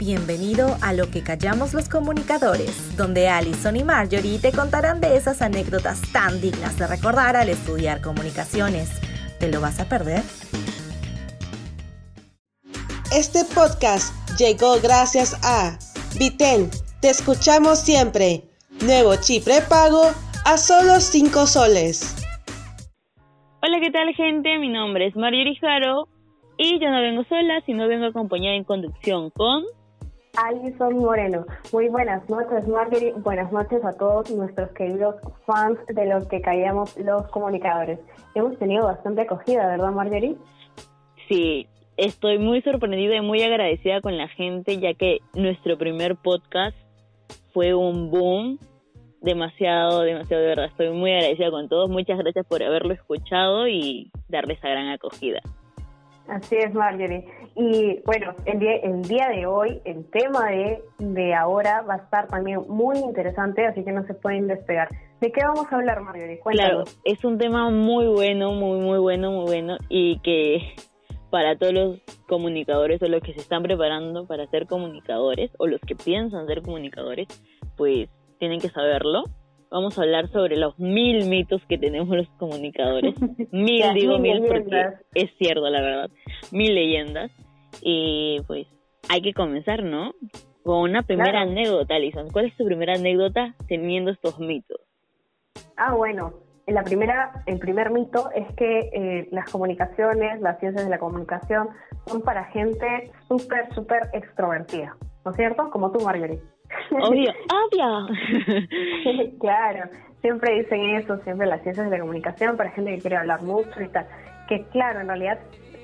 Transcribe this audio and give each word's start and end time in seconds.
Bienvenido 0.00 0.78
a 0.80 0.94
Lo 0.94 1.10
que 1.10 1.22
callamos 1.22 1.74
los 1.74 1.90
comunicadores, 1.90 2.96
donde 2.96 3.28
Alison 3.28 3.76
y 3.76 3.84
Marjorie 3.84 4.38
te 4.38 4.50
contarán 4.50 4.98
de 4.98 5.14
esas 5.14 5.42
anécdotas 5.42 6.00
tan 6.10 6.40
dignas 6.40 6.78
de 6.78 6.86
recordar 6.86 7.36
al 7.36 7.50
estudiar 7.50 8.00
comunicaciones. 8.00 8.88
¿Te 9.38 9.52
lo 9.52 9.60
vas 9.60 9.78
a 9.78 9.90
perder? 9.90 10.22
Este 13.14 13.44
podcast 13.54 14.14
llegó 14.38 14.80
gracias 14.82 15.38
a 15.44 15.78
Viten, 16.18 16.70
te 17.02 17.10
escuchamos 17.10 17.78
siempre. 17.78 18.44
Nuevo 18.82 19.16
chip 19.16 19.44
prepago 19.44 20.12
a 20.46 20.56
solo 20.56 20.98
5 20.98 21.46
soles. 21.46 22.16
Hola, 23.62 23.80
¿qué 23.82 23.90
tal 23.90 24.14
gente? 24.14 24.56
Mi 24.56 24.70
nombre 24.70 25.08
es 25.08 25.14
Marjorie 25.14 25.58
Jaro 25.60 26.08
y 26.56 26.80
yo 26.80 26.88
no 26.88 27.02
vengo 27.02 27.22
sola, 27.24 27.60
sino 27.66 27.86
vengo 27.86 28.06
acompañada 28.06 28.56
en 28.56 28.64
conducción 28.64 29.28
con... 29.28 29.62
Alison 30.44 30.96
Moreno. 30.98 31.44
Muy 31.72 31.88
buenas 31.88 32.28
noches, 32.28 32.66
Marjorie. 32.66 33.12
Buenas 33.12 33.52
noches 33.52 33.84
a 33.84 33.92
todos 33.92 34.30
nuestros 34.30 34.70
queridos 34.70 35.16
fans 35.44 35.78
de 35.88 36.06
los 36.06 36.26
que 36.28 36.40
caíamos 36.40 36.96
los 36.96 37.28
comunicadores. 37.28 37.98
Hemos 38.34 38.58
tenido 38.58 38.84
bastante 38.84 39.22
acogida, 39.22 39.66
¿verdad, 39.66 39.92
Marjorie? 39.92 40.36
Sí, 41.28 41.66
estoy 41.96 42.38
muy 42.38 42.62
sorprendida 42.62 43.16
y 43.16 43.20
muy 43.20 43.42
agradecida 43.42 44.00
con 44.00 44.16
la 44.16 44.28
gente, 44.28 44.78
ya 44.78 44.94
que 44.94 45.18
nuestro 45.34 45.76
primer 45.76 46.16
podcast 46.16 46.76
fue 47.52 47.74
un 47.74 48.10
boom. 48.10 48.58
Demasiado, 49.20 50.00
demasiado 50.00 50.42
de 50.42 50.48
verdad. 50.48 50.64
Estoy 50.66 50.90
muy 50.90 51.12
agradecida 51.12 51.50
con 51.50 51.68
todos. 51.68 51.90
Muchas 51.90 52.16
gracias 52.16 52.46
por 52.46 52.62
haberlo 52.62 52.94
escuchado 52.94 53.68
y 53.68 54.10
darle 54.28 54.54
esa 54.54 54.70
gran 54.70 54.88
acogida. 54.88 55.40
Así 56.30 56.56
es, 56.56 56.72
Marjorie. 56.72 57.26
Y 57.56 58.00
bueno, 58.06 58.34
el 58.44 58.60
día, 58.60 58.76
el 58.76 59.02
día 59.02 59.28
de 59.28 59.46
hoy, 59.46 59.80
el 59.84 60.08
tema 60.10 60.48
de, 60.50 60.80
de 60.98 61.34
ahora 61.34 61.82
va 61.82 61.94
a 61.94 61.98
estar 61.98 62.28
también 62.28 62.60
muy 62.68 62.98
interesante, 62.98 63.66
así 63.66 63.84
que 63.84 63.90
no 63.90 64.06
se 64.06 64.14
pueden 64.14 64.46
despegar. 64.46 64.88
¿De 65.20 65.32
qué 65.32 65.40
vamos 65.44 65.66
a 65.70 65.76
hablar, 65.76 66.00
Marjorie? 66.00 66.40
Claro, 66.44 66.84
es 67.04 67.24
un 67.24 67.36
tema 67.36 67.68
muy 67.70 68.06
bueno, 68.06 68.52
muy, 68.52 68.78
muy 68.78 68.98
bueno, 68.98 69.32
muy 69.32 69.44
bueno, 69.44 69.76
y 69.88 70.20
que 70.20 70.74
para 71.30 71.58
todos 71.58 71.72
los 71.72 71.98
comunicadores 72.28 73.02
o 73.02 73.08
los 73.08 73.22
que 73.22 73.34
se 73.34 73.40
están 73.40 73.62
preparando 73.62 74.26
para 74.26 74.46
ser 74.46 74.66
comunicadores 74.66 75.50
o 75.58 75.66
los 75.66 75.80
que 75.80 75.96
piensan 75.96 76.46
ser 76.46 76.62
comunicadores, 76.62 77.26
pues 77.76 78.08
tienen 78.38 78.60
que 78.60 78.68
saberlo 78.68 79.24
vamos 79.70 79.98
a 79.98 80.02
hablar 80.02 80.28
sobre 80.30 80.56
los 80.56 80.78
mil 80.78 81.26
mitos 81.28 81.62
que 81.68 81.78
tenemos 81.78 82.08
los 82.08 82.28
comunicadores. 82.38 83.14
Mil, 83.52 83.94
digo 83.94 84.18
mil, 84.18 84.42
porque 84.46 84.88
es 85.14 85.30
cierto, 85.38 85.68
la 85.68 85.80
verdad. 85.80 86.10
Mil 86.52 86.74
leyendas. 86.74 87.30
Y 87.82 88.40
pues 88.46 88.66
hay 89.08 89.22
que 89.22 89.32
comenzar, 89.32 89.82
¿no? 89.82 90.12
Con 90.62 90.90
una 90.90 91.02
primera 91.02 91.42
anécdota, 91.42 91.94
Alison. 91.94 92.30
¿Cuál 92.30 92.46
es 92.46 92.56
tu 92.56 92.64
primera 92.64 92.94
anécdota 92.94 93.54
teniendo 93.68 94.10
estos 94.10 94.38
mitos? 94.38 94.80
Ah, 95.76 95.94
bueno, 95.94 96.34
la 96.66 96.82
primera, 96.82 97.42
el 97.46 97.58
primer 97.58 97.90
mito 97.90 98.30
es 98.34 98.46
que 98.54 98.90
eh, 98.92 99.28
las 99.30 99.50
comunicaciones, 99.50 100.40
las 100.40 100.58
ciencias 100.60 100.84
de 100.84 100.90
la 100.90 100.98
comunicación, 100.98 101.68
son 102.06 102.22
para 102.22 102.44
gente 102.44 103.10
súper, 103.26 103.72
súper 103.74 104.10
extrovertida, 104.12 104.96
¿no 105.24 105.30
es 105.30 105.36
cierto? 105.36 105.70
Como 105.70 105.90
tú, 105.90 106.00
Marjorie. 106.04 106.40
Obvio, 106.90 107.32
obvio. 107.72 108.08
claro, 109.40 109.90
siempre 110.20 110.58
dicen 110.58 110.80
eso, 110.96 111.18
siempre 111.18 111.46
las 111.46 111.62
ciencias 111.62 111.90
de 111.90 111.96
la 111.96 112.02
comunicación 112.02 112.56
para 112.56 112.70
gente 112.70 112.92
que 112.92 113.00
quiere 113.00 113.16
hablar 113.16 113.42
mucho 113.42 113.80
y 113.80 113.88
tal. 113.88 114.06
Que 114.48 114.64
claro, 114.66 115.00
en 115.00 115.08
realidad 115.08 115.38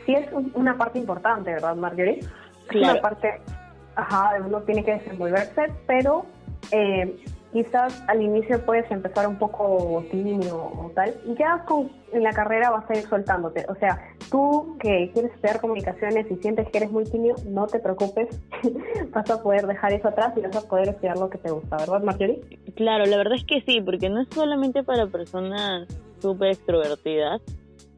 sí 0.04 0.14
es 0.14 0.28
una 0.54 0.76
parte 0.76 0.98
importante, 0.98 1.52
¿verdad, 1.52 1.76
Marjorie? 1.76 2.20
Claro. 2.68 2.86
Es 2.86 2.92
una 2.92 3.00
parte, 3.00 3.40
ajá, 3.94 4.32
uno 4.44 4.60
tiene 4.62 4.84
que 4.84 4.94
desenvolverse, 4.94 5.72
pero 5.86 6.26
eh, 6.72 7.16
quizás 7.56 8.04
al 8.06 8.20
inicio 8.20 8.60
puedes 8.66 8.90
empezar 8.90 9.26
un 9.26 9.36
poco 9.36 10.04
tímido 10.10 10.58
o 10.58 10.92
tal, 10.94 11.14
y 11.24 11.34
ya 11.36 11.64
con, 11.64 11.90
en 12.12 12.22
la 12.22 12.30
carrera 12.32 12.68
vas 12.68 12.84
a 12.90 12.98
ir 12.98 13.08
soltándote. 13.08 13.64
O 13.70 13.74
sea, 13.76 13.98
tú 14.30 14.76
que 14.78 15.10
quieres 15.14 15.32
estudiar 15.32 15.58
comunicaciones 15.62 16.30
y 16.30 16.36
sientes 16.36 16.68
que 16.68 16.76
eres 16.76 16.90
muy 16.90 17.04
tímido, 17.04 17.34
no 17.46 17.66
te 17.66 17.78
preocupes, 17.78 18.28
vas 19.10 19.30
a 19.30 19.42
poder 19.42 19.66
dejar 19.66 19.94
eso 19.94 20.08
atrás 20.08 20.34
y 20.36 20.42
vas 20.42 20.54
a 20.54 20.68
poder 20.68 20.90
estudiar 20.90 21.16
lo 21.16 21.30
que 21.30 21.38
te 21.38 21.50
gusta, 21.50 21.78
¿verdad, 21.78 22.02
Marjorie? 22.02 22.42
Claro, 22.74 23.06
la 23.06 23.16
verdad 23.16 23.36
es 23.36 23.44
que 23.44 23.62
sí, 23.62 23.80
porque 23.80 24.10
no 24.10 24.20
es 24.20 24.28
solamente 24.32 24.82
para 24.82 25.06
personas 25.06 25.88
súper 26.18 26.50
extrovertidas, 26.50 27.40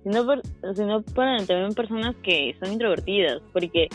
sino, 0.04 0.24
sino 0.72 1.02
para 1.16 1.38
también 1.38 1.74
personas 1.74 2.14
que 2.22 2.54
son 2.60 2.74
introvertidas, 2.74 3.42
porque 3.52 3.88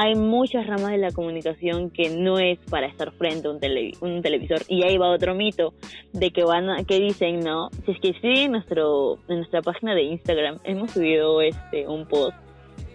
hay 0.00 0.14
muchas 0.14 0.64
ramas 0.64 0.92
de 0.92 0.98
la 0.98 1.10
comunicación 1.10 1.90
que 1.90 2.10
no 2.10 2.38
es 2.38 2.60
para 2.70 2.86
estar 2.86 3.10
frente 3.10 3.48
a 3.48 3.50
un, 3.50 3.58
un 4.00 4.22
televisor. 4.22 4.60
Y 4.68 4.84
ahí 4.84 4.96
va 4.96 5.10
otro 5.10 5.34
mito 5.34 5.74
de 6.12 6.30
que 6.30 6.44
van 6.44 6.70
a, 6.70 6.84
que 6.84 7.00
dicen, 7.00 7.40
no, 7.40 7.68
si 7.84 7.90
es 7.90 7.98
que 7.98 8.12
sí, 8.20 8.44
en, 8.44 8.52
nuestro, 8.52 9.18
en 9.26 9.38
nuestra 9.38 9.60
página 9.60 9.96
de 9.96 10.04
Instagram 10.04 10.58
hemos 10.62 10.92
subido 10.92 11.40
este 11.40 11.88
un 11.88 12.06
post 12.06 12.36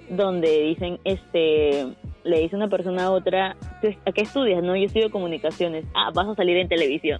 donde 0.09 0.61
dicen, 0.61 0.97
este, 1.03 1.87
le 2.23 2.39
dice 2.39 2.55
una 2.55 2.69
persona 2.69 3.05
a 3.05 3.11
otra, 3.11 3.57
¿a 4.05 4.11
qué 4.13 4.21
estudias? 4.21 4.63
No, 4.63 4.73
yo 4.77 4.85
estudio 4.85 5.11
comunicaciones. 5.11 5.83
Ah, 5.93 6.09
vas 6.13 6.29
a 6.29 6.35
salir 6.35 6.55
en 6.55 6.69
televisión. 6.69 7.19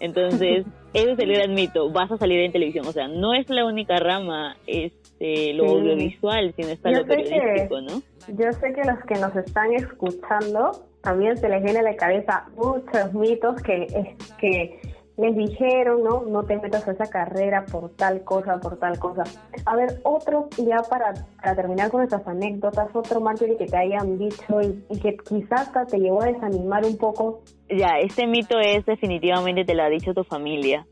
Entonces, 0.00 0.66
ese 0.92 1.12
es 1.12 1.18
el 1.18 1.32
gran 1.32 1.54
mito, 1.54 1.90
vas 1.90 2.10
a 2.10 2.18
salir 2.18 2.40
en 2.40 2.52
televisión. 2.52 2.86
O 2.86 2.92
sea, 2.92 3.08
no 3.08 3.34
es 3.34 3.48
la 3.48 3.64
única 3.64 3.98
rama, 3.98 4.56
este, 4.66 5.52
lo 5.54 5.66
audiovisual, 5.66 6.52
sino 6.56 6.68
está 6.68 6.90
lo 6.90 7.06
periodístico, 7.06 7.80
¿no? 7.80 8.02
Yo 8.28 8.52
sé 8.52 8.72
que 8.72 8.84
los 8.84 8.98
que 9.06 9.14
nos 9.14 9.34
están 9.36 9.72
escuchando 9.72 10.72
también 11.02 11.36
se 11.36 11.48
les 11.48 11.62
viene 11.62 11.78
a 11.80 11.82
la 11.82 11.96
cabeza 11.96 12.46
muchos 12.56 13.12
mitos 13.14 13.62
que, 13.62 14.16
que 14.38 14.80
les 15.20 15.36
dijeron, 15.36 16.02
¿no? 16.02 16.22
No 16.22 16.44
te 16.44 16.56
metas 16.56 16.86
a 16.88 16.92
esa 16.92 17.06
carrera 17.06 17.64
por 17.70 17.90
tal 17.90 18.24
cosa, 18.24 18.58
por 18.58 18.78
tal 18.78 18.98
cosa. 18.98 19.24
A 19.66 19.76
ver, 19.76 20.00
otro, 20.02 20.48
ya 20.56 20.78
para, 20.88 21.12
terminar 21.54 21.90
con 21.90 22.02
estas 22.02 22.26
anécdotas, 22.26 22.88
otro 22.94 23.20
Marjorie 23.20 23.56
que 23.56 23.66
te 23.66 23.76
hayan 23.76 24.18
dicho 24.18 24.60
y, 24.60 24.98
que 24.98 25.16
quizás 25.16 25.70
te 25.88 25.98
llevó 25.98 26.22
a 26.22 26.26
desanimar 26.26 26.84
un 26.84 26.96
poco. 26.96 27.42
Ya, 27.68 27.98
este 28.00 28.26
mito 28.26 28.58
es 28.58 28.84
definitivamente 28.86 29.64
te 29.64 29.74
lo 29.74 29.82
ha 29.82 29.88
dicho 29.88 30.14
tu 30.14 30.24
familia. 30.24 30.86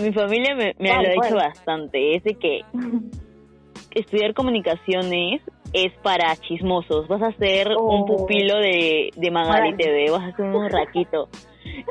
Mi 0.00 0.12
familia 0.12 0.54
me, 0.54 0.74
me 0.78 0.88
lo 0.88 1.00
ha 1.00 1.24
dicho 1.24 1.34
bastante, 1.34 2.16
es 2.16 2.24
de 2.24 2.34
que 2.34 2.60
estudiar 3.94 4.32
comunicaciones 4.34 5.42
es 5.72 5.92
para 6.02 6.34
chismosos. 6.36 7.08
Vas 7.08 7.22
a 7.22 7.32
ser 7.32 7.68
un 7.68 8.02
oh. 8.02 8.06
pupilo 8.06 8.58
de, 8.58 9.10
de 9.14 9.30
Magali 9.30 9.76
TV, 9.76 10.10
vas 10.10 10.32
a 10.32 10.36
ser 10.36 10.46
un 10.46 10.68
raquito. 10.70 11.28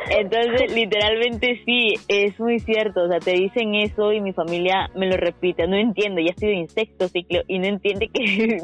Entonces, 0.10 0.74
literalmente 0.74 1.62
sí, 1.66 1.94
es 2.08 2.40
muy 2.40 2.60
cierto. 2.60 3.04
O 3.04 3.08
sea, 3.08 3.20
te 3.20 3.32
dicen 3.32 3.76
eso 3.76 4.12
y 4.12 4.22
mi 4.22 4.34
familia 4.34 4.90
me 4.96 5.08
lo 5.08 5.18
repite. 5.18 5.68
No 5.68 5.76
entiendo, 5.76 6.22
ya 6.22 6.32
estoy 6.32 6.60
en 6.60 6.70
sexto 6.70 7.08
ciclo 7.08 7.42
y 7.48 7.60
no 7.60 7.68
entiende 7.68 8.10
que 8.10 8.58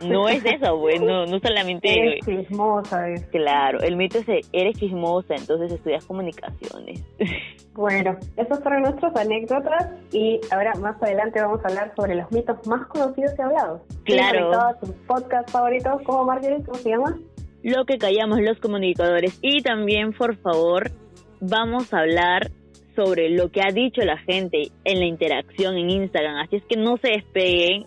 no 0.06 0.28
es 0.28 0.44
eso, 0.44 0.76
güey. 0.78 0.98
No, 0.98 1.26
solamente. 1.40 1.88
Eres 1.90 2.24
chismosa. 2.24 3.06
Claro, 3.30 3.80
el 3.80 3.96
mito 3.96 4.18
es: 4.18 4.48
eres 4.52 4.78
chismosa, 4.78 5.34
entonces 5.34 5.72
estudias 5.72 6.04
comunicaciones. 6.04 7.02
Bueno, 7.76 8.16
esas 8.38 8.62
fueron 8.62 8.84
nuestras 8.84 9.14
anécdotas 9.16 9.90
y 10.10 10.40
ahora 10.50 10.72
más 10.80 10.96
adelante 11.02 11.42
vamos 11.42 11.62
a 11.62 11.68
hablar 11.68 11.92
sobre 11.94 12.14
los 12.14 12.32
mitos 12.32 12.66
más 12.66 12.86
conocidos 12.86 13.32
y 13.38 13.42
hablados. 13.42 13.82
Claro. 14.04 14.50
tus 14.80 14.92
podcast 15.06 15.50
favoritos 15.50 16.00
como 16.04 16.24
Marjorie? 16.24 16.64
¿Cómo 16.64 16.78
se 16.78 16.88
llama? 16.88 17.18
Lo 17.66 17.84
que 17.84 17.98
callamos 17.98 18.40
los 18.42 18.60
comunicadores. 18.60 19.40
Y 19.42 19.60
también, 19.60 20.12
por 20.12 20.36
favor, 20.36 20.92
vamos 21.40 21.92
a 21.92 21.98
hablar 21.98 22.52
sobre 22.94 23.28
lo 23.28 23.50
que 23.50 23.60
ha 23.60 23.72
dicho 23.72 24.02
la 24.02 24.18
gente 24.18 24.70
en 24.84 25.00
la 25.00 25.06
interacción 25.06 25.76
en 25.76 25.90
Instagram. 25.90 26.36
Así 26.36 26.56
es 26.56 26.64
que 26.66 26.76
no 26.76 26.96
se 26.98 27.08
despeguen 27.08 27.86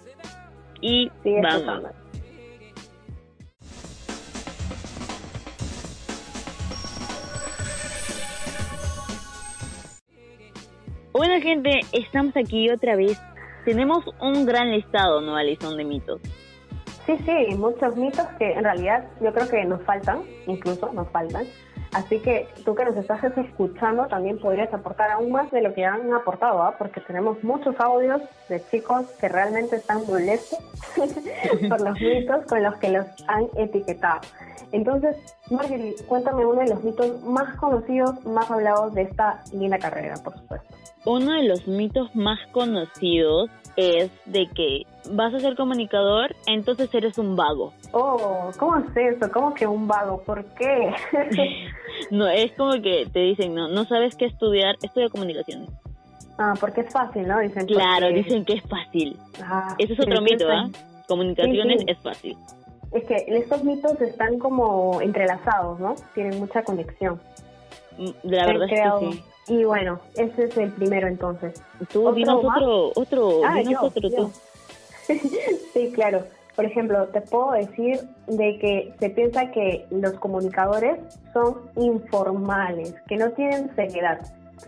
y 0.81 1.09
vamos. 1.41 1.91
Bueno, 11.13 11.41
gente, 11.41 11.79
estamos 11.93 12.35
aquí 12.35 12.69
otra 12.69 12.97
vez. 12.97 13.17
Tenemos 13.63 14.03
un 14.19 14.45
gran 14.45 14.71
listado, 14.71 15.21
¿no, 15.21 15.37
Alison, 15.37 15.77
de 15.77 15.85
mitos? 15.85 16.19
Sí, 17.09 17.17
sí, 17.25 17.55
muchos 17.55 17.95
mitos 17.95 18.27
que 18.37 18.51
en 18.51 18.63
realidad 18.63 19.03
yo 19.19 19.33
creo 19.33 19.49
que 19.49 19.65
nos 19.65 19.81
faltan, 19.81 20.21
incluso 20.45 20.93
nos 20.93 21.09
faltan. 21.09 21.47
Así 21.91 22.19
que 22.19 22.47
tú 22.63 22.75
que 22.75 22.85
nos 22.85 22.95
estás 22.97 23.23
escuchando 23.35 24.05
también 24.05 24.37
podrías 24.37 24.71
aportar 24.71 25.09
aún 25.09 25.31
más 25.31 25.49
de 25.49 25.63
lo 25.63 25.73
que 25.73 25.85
han 25.85 26.13
aportado, 26.13 26.61
¿ah? 26.61 26.75
porque 26.77 27.01
tenemos 27.01 27.43
muchos 27.43 27.73
audios 27.79 28.21
de 28.47 28.63
chicos 28.69 29.07
que 29.19 29.27
realmente 29.27 29.77
están 29.77 30.05
molestos 30.05 30.59
por 31.67 31.81
los 31.81 31.99
mitos 31.99 32.45
con 32.45 32.61
los 32.61 32.75
que 32.75 32.89
los 32.89 33.07
han 33.27 33.47
etiquetado. 33.57 34.21
Entonces, 34.71 35.17
Marjorie, 35.49 35.95
cuéntame 36.07 36.45
uno 36.45 36.61
de 36.61 36.69
los 36.69 36.83
mitos 36.83 37.23
más 37.23 37.57
conocidos, 37.57 38.23
más 38.23 38.51
hablados 38.51 38.93
de 38.93 39.01
esta 39.01 39.43
linda 39.51 39.79
carrera, 39.79 40.13
por 40.23 40.37
supuesto. 40.37 40.75
Uno 41.05 41.33
de 41.33 41.47
los 41.47 41.67
mitos 41.67 42.15
más 42.15 42.37
conocidos 42.51 43.49
es 43.77 44.11
de 44.27 44.47
que 44.53 44.83
vas 45.11 45.33
a 45.33 45.39
ser 45.39 45.55
comunicador, 45.55 46.35
entonces 46.47 46.93
eres 46.93 47.17
un 47.17 47.35
vago. 47.35 47.73
Oh, 47.91 48.51
¿cómo 48.57 48.77
es 48.77 48.95
eso? 48.95 49.31
¿Cómo 49.31 49.53
que 49.53 49.65
un 49.65 49.87
vago? 49.87 50.21
¿Por 50.23 50.43
qué? 50.55 50.93
no, 52.11 52.27
es 52.27 52.51
como 52.53 52.73
que 52.81 53.07
te 53.11 53.19
dicen, 53.19 53.55
no, 53.55 53.67
no 53.67 53.85
sabes 53.85 54.15
qué 54.15 54.25
estudiar, 54.25 54.75
estudia 54.81 55.09
comunicaciones. 55.09 55.69
Ah, 56.37 56.53
porque 56.59 56.81
es 56.81 56.93
fácil, 56.93 57.27
¿no? 57.27 57.39
Dicen 57.39 57.65
claro, 57.65 58.07
dicen 58.09 58.45
que 58.45 58.53
es 58.53 58.63
fácil. 58.63 59.17
Ah, 59.43 59.75
Ese 59.77 59.93
es 59.93 59.99
otro 59.99 60.21
mito, 60.21 60.47
¿ah? 60.49 60.69
Comunicaciones 61.07 61.83
es 61.87 61.97
fácil. 61.99 62.37
Es 62.91 63.03
que 63.03 63.25
estos 63.27 63.63
mitos 63.63 63.99
están 64.01 64.39
como 64.39 65.01
entrelazados, 65.01 65.79
¿no? 65.79 65.95
Tienen 66.15 66.39
mucha 66.39 66.63
conexión. 66.63 67.19
Mm, 67.97 68.09
la 68.23 68.45
verdad 68.45 68.67
es 68.71 68.81
que 68.81 69.11
sí. 69.11 69.23
Y 69.49 69.63
bueno, 69.63 69.99
ese 70.15 70.45
es 70.45 70.57
el 70.57 70.71
primero 70.71 71.07
entonces. 71.07 71.61
Tú, 71.91 72.03
¿Otro 72.03 72.13
dinos 72.13 72.43
otro, 72.43 72.91
otro, 72.95 73.41
ah, 73.43 73.61
otro 73.81 74.09
tú. 74.09 74.31
sí, 75.73 75.91
claro. 75.93 76.23
Por 76.55 76.65
ejemplo, 76.65 77.07
te 77.07 77.21
puedo 77.21 77.51
decir 77.51 77.99
de 78.27 78.57
que 78.59 78.93
se 78.99 79.09
piensa 79.11 79.49
que 79.51 79.85
los 79.91 80.13
comunicadores 80.19 80.99
son 81.31 81.55
informales, 81.77 82.95
que 83.07 83.15
no 83.15 83.31
tienen 83.31 83.73
seriedad, 83.75 84.19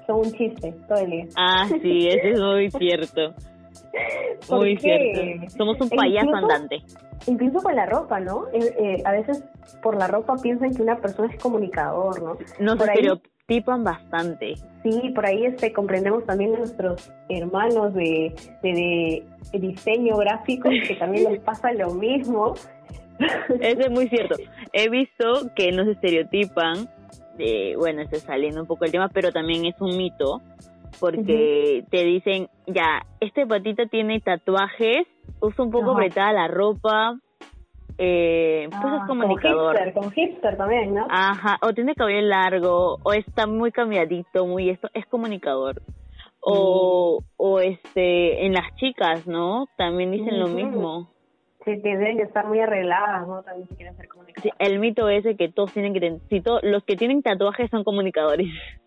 son 0.07 0.19
un 0.19 0.31
chiste 0.31 0.73
todo 0.87 0.99
el 0.99 1.11
día. 1.11 1.25
Ah, 1.35 1.67
sí, 1.81 2.07
eso 2.11 2.27
es 2.27 2.39
muy 2.39 2.71
cierto. 2.71 3.33
Muy 4.49 4.77
cierto. 4.77 5.49
Somos 5.57 5.81
un 5.81 5.89
payaso 5.89 6.33
andante. 6.33 6.81
Incluso 7.27 7.59
con 7.59 7.75
la 7.75 7.85
ropa, 7.85 8.19
¿no? 8.19 8.47
Eh, 8.53 8.73
eh, 8.79 9.01
a 9.05 9.11
veces 9.11 9.43
por 9.83 9.97
la 9.97 10.07
ropa 10.07 10.35
piensan 10.41 10.73
que 10.73 10.81
una 10.81 10.95
persona 10.97 11.31
es 11.31 11.41
comunicador, 11.41 12.21
¿no? 12.21 12.37
No 12.59 12.77
por 12.77 12.89
bastante. 13.59 14.55
Sí, 14.83 15.11
por 15.13 15.25
ahí 15.25 15.45
este 15.45 15.73
comprendemos 15.73 16.25
también 16.25 16.55
a 16.55 16.59
nuestros 16.59 17.11
hermanos 17.29 17.93
de, 17.93 18.33
de, 18.63 19.23
diseño 19.53 20.17
gráfico 20.17 20.69
que 20.69 20.95
también 20.95 21.31
les 21.31 21.41
pasa 21.41 21.71
lo 21.73 21.93
mismo. 21.93 22.53
Eso 23.59 23.81
es 23.81 23.91
muy 23.91 24.07
cierto. 24.07 24.35
He 24.73 24.89
visto 24.89 25.51
que 25.55 25.71
nos 25.71 25.87
estereotipan, 25.87 26.89
de, 27.37 27.75
bueno, 27.77 28.01
está 28.01 28.17
saliendo 28.17 28.61
un 28.61 28.67
poco 28.67 28.85
el 28.85 28.91
tema, 28.91 29.09
pero 29.09 29.31
también 29.31 29.65
es 29.65 29.79
un 29.79 29.97
mito 29.97 30.41
porque 30.99 31.83
te 31.89 32.03
dicen, 32.03 32.47
ya, 32.67 33.05
este 33.19 33.47
patito 33.47 33.87
tiene 33.87 34.19
tatuajes, 34.19 35.07
usa 35.39 35.65
un 35.65 35.71
poco 35.71 35.91
apretada 35.91 36.31
la 36.31 36.47
ropa, 36.47 37.17
eh, 37.97 38.67
pues 38.69 38.93
es 38.93 38.99
ah, 39.01 39.05
comunicador. 39.07 39.75
Con 39.75 39.85
hipster, 39.85 39.93
con 39.93 40.11
hipster 40.11 40.57
también, 40.57 40.93
¿no? 40.93 41.07
Ajá, 41.09 41.57
o 41.61 41.73
tiene 41.73 41.95
cabello 41.95 42.21
largo, 42.21 42.97
o 43.03 43.13
está 43.13 43.47
muy 43.47 43.71
cambiadito, 43.71 44.45
muy 44.45 44.69
esto, 44.69 44.89
es 44.93 45.05
comunicador. 45.07 45.81
O, 46.39 47.21
mm. 47.21 47.25
o 47.37 47.59
este, 47.59 48.45
en 48.45 48.53
las 48.53 48.75
chicas, 48.75 49.27
¿no? 49.27 49.67
También 49.77 50.11
dicen 50.11 50.39
lo 50.39 50.47
mismo. 50.47 51.09
Sí, 51.65 51.79
tienen 51.83 52.17
que 52.17 52.23
estar 52.23 52.47
muy 52.47 52.59
arregladas, 52.59 53.27
¿no? 53.27 53.43
También 53.43 53.67
se 53.67 53.75
quieren 53.75 53.95
ser 53.95 54.07
comunicadores. 54.07 54.51
Sí, 54.57 54.63
el 54.65 54.79
mito 54.79 55.07
ese 55.09 55.35
que 55.35 55.49
todos 55.49 55.71
tienen 55.73 55.93
que 55.93 55.99
tener, 55.99 56.19
si 56.29 56.41
los 56.63 56.83
que 56.83 56.95
tienen 56.95 57.21
tatuajes 57.21 57.69
son 57.69 57.83
comunicadores. 57.83 58.47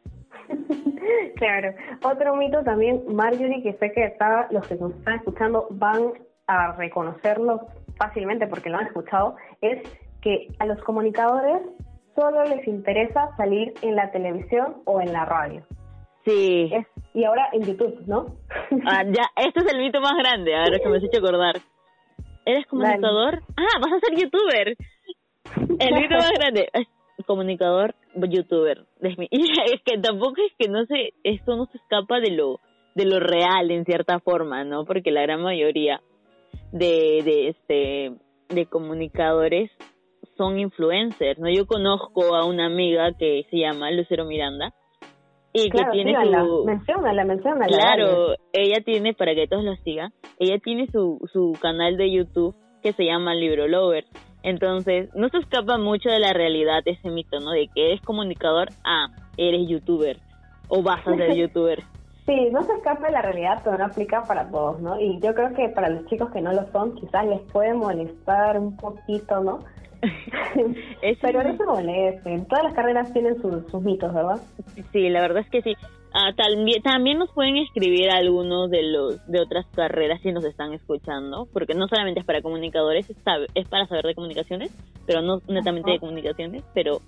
claro. 1.37 1.75
Otro 2.03 2.37
mito 2.37 2.63
también, 2.63 3.03
Marjorie, 3.15 3.63
que 3.63 3.75
sé 3.75 3.93
que 3.93 4.05
está, 4.05 4.49
los 4.51 4.67
que 4.67 4.77
nos 4.77 4.93
están 4.93 5.17
escuchando 5.17 5.67
van 5.71 6.13
a 6.47 6.73
reconocerlo 6.73 7.67
fácilmente 7.97 8.47
porque 8.47 8.71
lo 8.71 8.79
han 8.79 8.87
escuchado, 8.87 9.37
es 9.61 9.83
que 10.21 10.49
a 10.59 10.67
los 10.67 10.83
comunicadores 10.83 11.63
solo 12.15 12.45
les 12.45 12.67
interesa 12.67 13.35
salir 13.37 13.75
en 13.83 13.97
la 13.97 14.11
televisión 14.11 14.83
o 14.85 15.01
en 15.01 15.13
la 15.13 15.25
radio. 15.25 15.65
Sí. 16.25 16.73
y 17.13 17.25
ahora 17.25 17.49
en 17.53 17.65
YouTube, 17.65 18.01
¿no? 18.07 18.27
ah, 18.87 19.05
ya, 19.05 19.25
este 19.37 19.61
es 19.61 19.73
el 19.73 19.79
mito 19.79 20.01
más 20.01 20.15
grande, 20.17 20.55
ahora 20.57 20.79
que 20.79 20.89
me 20.89 20.97
has 20.97 21.05
hecho 21.05 21.19
acordar. 21.19 21.57
¿Eres 22.47 22.67
comunicador? 22.67 23.43
Ah, 23.57 23.79
vas 23.81 23.93
a 23.93 24.07
ser 24.07 24.19
youtuber. 24.19 24.77
El 25.79 25.95
mito 25.95 26.15
más 26.15 26.31
grande 26.39 26.69
comunicador, 27.27 27.95
youtuber. 28.15 28.85
es 29.01 29.83
que 29.85 29.99
tampoco 29.99 30.37
es 30.47 30.53
que 30.59 30.69
no 30.69 30.85
sé, 30.87 31.15
esto 31.23 31.57
no 31.57 31.67
se 31.67 31.79
escapa 31.79 32.21
de 32.21 32.31
lo 32.33 32.61
de 32.95 33.07
lo 33.07 33.19
real 33.19 33.73
en 33.73 33.85
cierta 33.85 34.21
forma, 34.21 34.63
¿no? 34.63 34.85
Porque 34.85 35.11
la 35.11 35.23
gran 35.23 35.43
mayoría 35.43 36.01
de, 36.75 37.23
de 37.25 37.49
este 37.49 38.13
de 38.55 38.67
comunicadores 38.67 39.71
son 40.37 40.59
influencers, 40.59 41.39
¿no? 41.39 41.49
Yo 41.49 41.67
conozco 41.67 42.35
a 42.35 42.45
una 42.45 42.67
amiga 42.67 43.13
que 43.19 43.47
se 43.51 43.59
llama 43.59 43.91
Lucero 43.91 44.25
Miranda 44.25 44.75
y 45.53 45.71
que 45.71 45.85
tiene 45.93 46.15
su 46.15 46.65
menciónala, 46.67 47.25
menciónala. 47.25 47.67
Claro, 47.67 48.35
ella 48.53 48.83
tiene 48.85 49.15
para 49.15 49.35
que 49.35 49.47
todos 49.47 49.65
lo 49.65 49.77
sigan, 49.77 50.13
ella 50.39 50.59
tiene 50.59 50.89
su 50.91 51.19
su 51.33 51.53
canal 51.61 51.97
de 51.97 52.13
YouTube 52.13 52.55
que 52.83 52.93
se 52.93 53.05
llama 53.05 53.35
Libro 53.35 53.67
Lover 53.67 54.05
entonces, 54.45 55.09
no 55.15 55.31
se 55.31 55.39
escapa 55.39 55.79
mucho 55.79 56.11
de 56.11 56.19
la 56.19 56.35
realidad 56.35 56.83
ese 56.85 57.09
mito, 57.09 57.41
¿no? 57.41 57.53
De 57.53 57.67
que 57.75 57.87
eres 57.87 58.03
comunicador, 58.03 58.69
ah, 58.85 59.07
eres 59.39 59.67
youtuber 59.67 60.19
o 60.69 60.83
vas 60.83 61.05
a 61.07 61.17
ser 61.17 61.35
youtuber. 61.35 61.83
Sí, 62.27 62.49
no 62.51 62.63
se 62.63 62.73
escapa 62.73 63.07
de 63.07 63.13
la 63.13 63.23
realidad, 63.23 63.61
pero 63.63 63.77
no 63.77 63.85
aplica 63.85 64.23
para 64.23 64.49
todos, 64.49 64.81
¿no? 64.81 64.99
Y 64.99 65.21
yo 65.21 65.35
creo 65.35 65.53
que 65.55 65.69
para 65.69 65.91
los 65.91 66.07
chicos 66.07 66.31
que 66.31 66.41
no 66.41 66.53
lo 66.53 66.67
son, 66.73 66.95
quizás 66.95 67.27
les 67.27 67.41
puede 67.53 67.75
molestar 67.75 68.59
un 68.59 68.77
poquito, 68.77 69.41
¿no? 69.41 69.59
pero 71.21 71.43
no 71.43 71.57
se 71.57 71.65
molesten. 71.65 72.47
Todas 72.47 72.65
las 72.65 72.75
carreras 72.75 73.13
tienen 73.13 73.41
sus, 73.41 73.71
sus 73.71 73.83
mitos, 73.83 74.13
¿verdad? 74.13 74.41
Sí, 74.93 75.09
la 75.11 75.21
verdad 75.21 75.43
es 75.43 75.51
que 75.51 75.63
sí. 75.63 75.75
Ah, 76.17 76.31
también, 76.37 76.81
también 76.81 77.19
nos 77.19 77.33
pueden 77.33 77.57
escribir 77.57 78.09
algunos 78.09 78.71
de 78.71 78.85
los 78.85 79.27
de 79.27 79.41
otras 79.41 79.67
carreras 79.75 80.21
si 80.23 80.31
nos 80.31 80.45
están 80.45 80.73
escuchando, 80.73 81.49
porque 81.53 81.75
no 81.75 81.89
solamente 81.89 82.21
es 82.21 82.27
para 82.27 82.41
comunicadores, 82.41 83.11
es, 83.11 83.17
es 83.55 83.69
para 83.69 83.87
saber 83.87 84.05
de 84.05 84.15
comunicaciones, 84.15 84.71
pero 85.07 85.23
no 85.23 85.41
netamente 85.49 85.91
de 85.91 85.99
comunicaciones, 85.99 86.63
pero 86.73 87.01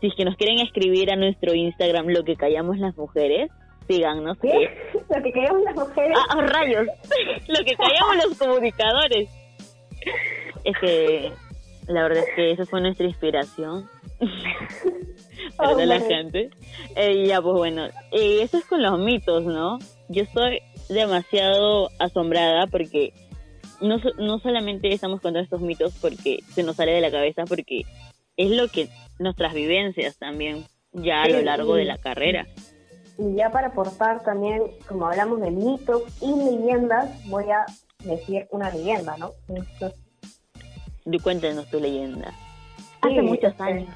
si 0.00 0.06
es 0.06 0.14
que 0.16 0.24
nos 0.24 0.36
quieren 0.36 0.60
escribir 0.60 1.12
a 1.12 1.16
nuestro 1.16 1.54
Instagram 1.54 2.06
lo 2.08 2.24
que 2.24 2.36
callamos 2.36 2.78
las 2.78 2.96
mujeres, 2.96 3.50
síganos. 3.88 4.38
¿Qué? 4.38 4.70
Lo 5.08 5.22
que 5.22 5.32
callamos 5.32 5.62
las 5.64 5.74
mujeres. 5.74 6.16
Ah, 6.16 6.36
oh, 6.36 6.42
rayos. 6.42 6.86
lo 7.48 7.64
que 7.64 7.74
callamos 7.74 8.24
los 8.24 8.38
comunicadores. 8.38 9.28
Es 10.64 10.76
que 10.80 11.32
la 11.88 12.02
verdad 12.02 12.24
es 12.28 12.34
que 12.36 12.50
esa 12.52 12.66
fue 12.66 12.80
nuestra 12.80 13.06
inspiración. 13.06 13.88
para 15.56 15.72
oh, 15.72 15.80
la 15.80 16.00
gente. 16.00 16.50
Eh, 16.96 17.26
ya, 17.26 17.40
pues 17.40 17.54
bueno, 17.56 17.86
eh, 18.12 18.42
eso 18.42 18.58
es 18.58 18.64
con 18.66 18.82
los 18.82 18.98
mitos, 18.98 19.44
¿no? 19.44 19.78
Yo 20.08 20.22
estoy 20.22 20.60
demasiado 20.88 21.90
asombrada 21.98 22.66
porque 22.66 23.12
no, 23.80 23.98
no 24.18 24.38
solamente 24.38 24.92
estamos 24.92 25.20
contando 25.20 25.40
estos 25.44 25.60
mitos 25.60 25.94
porque 26.00 26.38
se 26.50 26.62
nos 26.62 26.76
sale 26.76 26.92
de 26.92 27.00
la 27.00 27.10
cabeza, 27.10 27.44
porque 27.44 27.82
es 28.36 28.50
lo 28.50 28.68
que 28.68 28.88
nuestras 29.18 29.52
vivencias 29.52 30.18
también 30.18 30.64
ya 30.92 31.22
a 31.22 31.28
lo 31.28 31.42
largo 31.42 31.74
de 31.74 31.84
la 31.84 31.98
carrera. 31.98 32.46
Y 33.18 33.34
ya 33.34 33.50
para 33.50 33.68
aportar 33.68 34.22
también, 34.22 34.62
como 34.88 35.06
hablamos 35.06 35.40
de 35.40 35.50
mitos 35.50 36.02
y 36.22 36.32
leyendas, 36.32 37.10
voy 37.28 37.50
a 37.50 37.66
decir 38.04 38.46
una 38.50 38.70
leyenda, 38.70 39.16
¿no? 39.18 39.32
Cuéntenos 41.22 41.66
tu 41.68 41.80
leyenda. 41.80 42.32
Hace 43.02 43.22
muchos 43.22 43.60
años. 43.60 43.88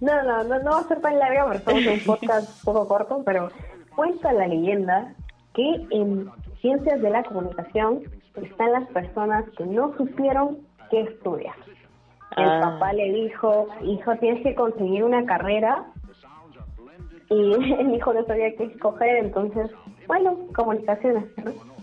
No, 0.00 0.22
no, 0.22 0.44
no, 0.44 0.58
no 0.60 0.70
va 0.70 0.78
a 0.78 0.88
ser 0.88 1.00
tan 1.00 1.18
larga 1.18 1.44
porque 1.44 1.58
somos 1.64 1.86
un 1.86 2.00
podcast 2.04 2.64
poco 2.64 2.86
corto, 2.88 3.22
pero 3.24 3.50
cuenta 3.94 4.32
la 4.32 4.46
leyenda 4.46 5.14
que 5.54 5.86
en 5.90 6.30
ciencias 6.60 7.00
de 7.00 7.10
la 7.10 7.24
comunicación 7.24 8.02
están 8.36 8.72
las 8.72 8.88
personas 8.88 9.44
que 9.56 9.64
no 9.64 9.96
supieron 9.96 10.58
qué 10.90 11.02
estudiar. 11.02 11.56
El 12.36 12.44
ah. 12.44 12.60
papá 12.60 12.92
le 12.92 13.10
dijo, 13.12 13.68
hijo, 13.82 14.16
tienes 14.16 14.42
que 14.42 14.54
conseguir 14.54 15.02
una 15.04 15.24
carrera. 15.24 15.86
Y 17.30 17.52
el 17.80 17.94
hijo 17.94 18.12
no 18.12 18.24
sabía 18.26 18.54
qué 18.56 18.64
escoger, 18.64 19.16
entonces, 19.16 19.70
bueno, 20.06 20.38
comunicaciones. 20.54 21.24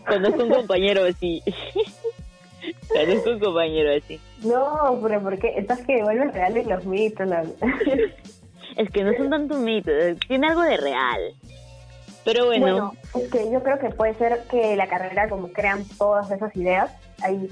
Conozco 0.07 0.43
un 0.43 0.49
compañero 0.49 1.03
así. 1.05 1.41
Conozco 2.87 3.31
un 3.31 3.39
compañero 3.39 3.91
así. 3.97 4.19
No, 4.43 4.99
pero 5.03 5.21
¿por 5.21 5.37
qué? 5.37 5.53
Estás 5.57 5.81
que 5.85 5.95
devuelven 5.95 6.33
reales 6.33 6.65
los 6.67 6.85
mitos. 6.85 7.29
es 8.77 8.89
que 8.89 9.03
no 9.03 9.13
son 9.17 9.29
tanto 9.29 9.57
mitos, 9.57 10.17
tiene 10.27 10.47
algo 10.47 10.61
de 10.61 10.77
real. 10.77 11.33
Pero 12.23 12.45
bueno. 12.45 12.65
Bueno, 12.65 12.93
es 13.15 13.29
que 13.29 13.51
yo 13.51 13.61
creo 13.61 13.79
que 13.79 13.89
puede 13.89 14.13
ser 14.13 14.43
que 14.49 14.77
la 14.77 14.87
carrera, 14.87 15.27
como 15.27 15.49
crean 15.49 15.83
todas 15.97 16.31
esas 16.31 16.55
ideas, 16.55 16.95
hay 17.21 17.49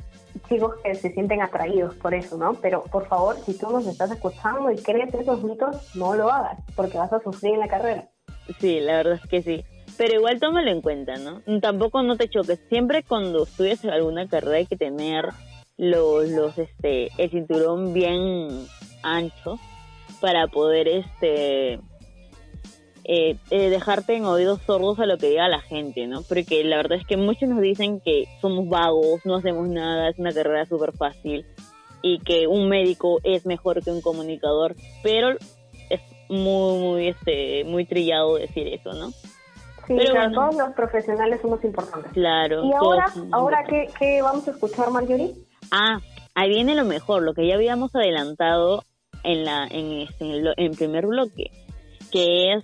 chicos 0.51 0.75
que 0.83 0.93
se 0.95 1.13
sienten 1.13 1.41
atraídos 1.41 1.95
por 1.95 2.13
eso, 2.13 2.37
¿no? 2.37 2.55
Pero 2.55 2.83
por 2.83 3.07
favor, 3.07 3.37
si 3.45 3.57
tú 3.57 3.69
nos 3.71 3.87
estás 3.87 4.11
escuchando 4.11 4.69
y 4.69 4.75
crees 4.75 5.13
esos 5.13 5.41
mitos, 5.43 5.95
no 5.95 6.13
lo 6.13 6.29
hagas, 6.29 6.59
porque 6.75 6.97
vas 6.97 7.13
a 7.13 7.21
sufrir 7.21 7.53
en 7.53 7.61
la 7.61 7.67
carrera. 7.67 8.09
Sí, 8.59 8.81
la 8.81 8.97
verdad 8.97 9.19
es 9.23 9.29
que 9.29 9.41
sí. 9.41 9.63
Pero 9.97 10.15
igual 10.15 10.39
tómalo 10.39 10.69
en 10.69 10.81
cuenta, 10.81 11.15
¿no? 11.15 11.41
Tampoco 11.61 12.03
no 12.03 12.17
te 12.17 12.29
choques. 12.29 12.59
Siempre 12.69 13.03
cuando 13.03 13.43
estudias 13.43 13.85
alguna 13.85 14.27
carrera 14.27 14.57
hay 14.57 14.65
que 14.65 14.77
tener 14.77 15.29
los, 15.77 16.29
los 16.29 16.57
este, 16.57 17.09
el 17.17 17.29
cinturón 17.29 17.93
bien 17.93 18.65
ancho 19.03 19.57
para 20.19 20.47
poder 20.47 20.87
este 20.87 21.79
eh, 23.03 23.37
eh, 23.49 23.69
dejarte 23.69 24.15
en 24.15 24.25
oídos 24.25 24.61
sordos 24.61 24.99
a 24.99 25.05
lo 25.05 25.17
que 25.17 25.29
diga 25.29 25.47
la 25.47 25.61
gente, 25.61 26.07
¿no? 26.07 26.21
Porque 26.21 26.63
la 26.63 26.77
verdad 26.77 26.97
es 26.97 27.05
que 27.05 27.17
muchos 27.17 27.49
nos 27.49 27.61
dicen 27.61 27.99
que 27.99 28.25
somos 28.41 28.67
vagos, 28.69 29.25
no 29.25 29.35
hacemos 29.35 29.67
nada, 29.67 30.09
es 30.09 30.19
una 30.19 30.31
carrera 30.31 30.65
súper 30.65 30.91
fácil 30.93 31.45
y 32.01 32.19
que 32.19 32.47
un 32.47 32.69
médico 32.69 33.19
es 33.23 33.45
mejor 33.45 33.83
que 33.83 33.91
un 33.91 34.01
comunicador, 34.01 34.75
pero 35.03 35.29
es 35.89 36.01
muy, 36.29 36.79
muy, 36.79 37.07
este, 37.07 37.63
muy 37.65 37.85
trillado 37.85 38.35
decir 38.35 38.67
eso, 38.67 38.93
¿no? 38.93 39.11
Sí, 39.87 39.97
pero 39.97 40.31
todos 40.31 40.55
los 40.55 40.73
profesionales 40.73 41.41
somos 41.41 41.63
importantes. 41.63 42.11
Claro. 42.13 42.63
¿Y 42.65 42.73
ahora, 42.73 43.05
ahora 43.31 43.63
qué, 43.67 43.89
qué 43.99 44.21
vamos 44.21 44.47
a 44.47 44.51
escuchar, 44.51 44.91
Marjorie? 44.91 45.33
Ah, 45.71 45.99
ahí 46.35 46.49
viene 46.49 46.75
lo 46.75 46.85
mejor, 46.85 47.23
lo 47.23 47.33
que 47.33 47.47
ya 47.47 47.55
habíamos 47.55 47.93
adelantado 47.95 48.83
en 49.23 49.45
la 49.45 49.67
en, 49.67 50.01
este, 50.01 50.25
en, 50.25 50.47
el, 50.57 50.71
primer 50.71 51.07
bloque, 51.07 51.51
que 52.11 52.53
es 52.53 52.63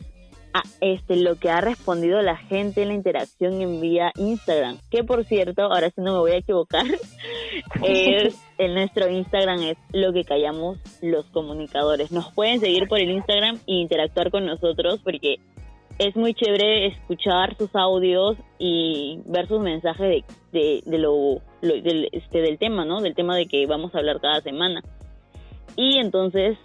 ah, 0.54 0.63
este 0.82 1.16
lo 1.16 1.36
que 1.36 1.50
ha 1.50 1.62
respondido 1.62 2.22
la 2.22 2.38
gente 2.38 2.82
en 2.82 2.89
la 2.89 2.94
interacción 2.94 3.62
en 3.62 3.82
vía 3.82 4.12
Instagram, 4.16 4.80
que 4.89 5.04
por 5.04 5.25
cierto, 5.25 5.63
ahora 5.63 5.89
sí 5.89 6.01
no 6.01 6.13
me 6.13 6.20
voy 6.20 6.32
a 6.32 6.38
equivocar, 6.38 6.86
es 7.84 8.42
en 8.58 8.74
nuestro 8.74 9.10
Instagram 9.10 9.62
es 9.63 9.77
lo 9.94 10.13
que 10.13 10.24
callamos 10.24 10.77
los 11.01 11.25
comunicadores. 11.27 12.12
Nos 12.12 12.32
pueden 12.34 12.60
seguir 12.60 12.88
por 12.88 13.00
el 13.00 13.12
Instagram 13.12 13.58
e 13.68 13.75
interactuar 13.75 14.32
con 14.32 14.46
nosotros 14.46 15.00
porque 15.04 15.38
es 16.00 16.16
muy 16.16 16.34
chévere 16.34 16.88
escuchar 16.88 17.56
sus 17.58 17.75
audios 17.75 18.38
y 18.60 19.20
ver 19.25 19.48
sus 19.48 19.60
mensajes 19.60 20.24
de, 20.51 20.82
de, 20.86 20.98
lo, 20.98 21.42
del, 21.62 22.10
este, 22.12 22.42
del 22.42 22.60
tema, 22.60 22.86
¿no? 22.86 23.01
Del 23.01 23.16
tema 23.16 23.36
de 23.36 23.48
que 23.48 23.66
vamos 23.66 23.94
a 23.96 24.00
hablar 24.00 24.20
cada 24.22 24.42
semana. 24.42 24.84
Y 25.75 25.98
entonces 25.98 26.58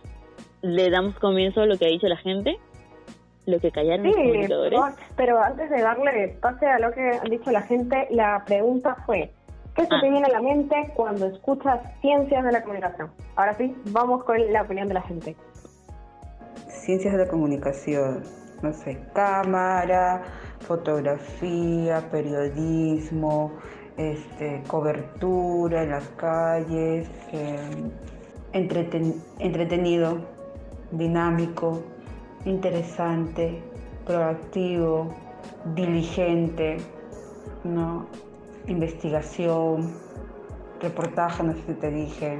le 0.60 0.90
damos 0.90 1.18
comienzo 1.18 1.62
a 1.62 1.66
lo 1.66 1.78
que 1.78 1.86
ha 1.86 1.88
dicho 1.88 2.08
la 2.08 2.16
gente, 2.16 2.58
lo 3.46 3.58
que 3.60 3.70
callaron 3.70 4.06
los 4.06 4.16
comunicadores. 4.16 4.80
Pero 5.16 5.42
antes 5.42 5.70
de 5.70 5.80
darle 5.80 6.36
pase 6.40 6.66
a 6.66 6.78
lo 6.78 6.92
que 6.92 7.10
ha 7.10 7.28
dicho 7.28 7.50
la 7.50 7.62
gente, 7.62 8.06
la 8.10 8.42
pregunta 8.46 8.96
fue, 9.06 9.30
¿qué 9.74 9.82
se 9.82 9.94
ah. 9.94 10.00
te 10.00 10.10
viene 10.10 10.26
a 10.26 10.30
la 10.30 10.40
mente 10.40 10.92
cuando 10.94 11.26
escuchas 11.26 11.80
ciencias 12.00 12.44
de 12.44 12.52
la 12.52 12.62
comunicación? 12.62 13.10
Ahora 13.36 13.54
sí, 13.54 13.74
vamos 13.86 14.24
con 14.24 14.52
la 14.52 14.62
opinión 14.62 14.88
de 14.88 14.94
la 14.94 15.02
gente. 15.02 15.36
Ciencias 16.68 17.12
de 17.12 17.24
la 17.24 17.28
comunicación 17.28 18.22
no 18.62 18.72
sé, 18.72 18.98
cámara, 19.12 20.22
fotografía, 20.60 22.00
periodismo, 22.10 23.52
este, 23.96 24.62
cobertura 24.68 25.82
en 25.82 25.90
las 25.90 26.08
calles, 26.10 27.10
em, 27.32 27.90
entretenido, 28.52 30.20
dinámico, 30.92 31.82
interesante, 32.44 33.62
proactivo, 34.06 35.14
diligente, 35.74 36.78
¿no? 37.64 38.06
investigación, 38.66 39.92
reportaje, 40.80 41.42
no 41.42 41.52
sé 41.54 41.62
si 41.66 41.74
te 41.74 41.90
dije, 41.90 42.38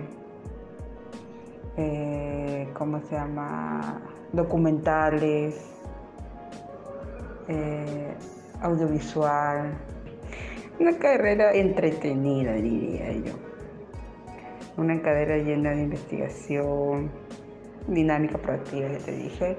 eh, 1.77 2.69
¿cómo 2.75 3.01
se 3.01 3.15
llama? 3.15 4.01
documentales, 4.33 5.61
eh, 7.49 8.15
audiovisual, 8.63 9.75
una 10.81 10.97
carrera 10.99 11.53
entretenida, 11.53 12.53
diría 12.55 13.13
yo. 13.13 13.33
Una 14.79 15.01
carrera 15.03 15.37
llena 15.37 15.73
de 15.73 15.83
investigación, 15.83 17.11
dinámica 17.87 18.39
proactiva, 18.39 18.89
ya 18.89 18.99
te 18.99 19.13
dije. 19.13 19.57